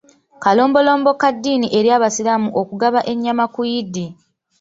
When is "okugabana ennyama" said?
2.61-3.45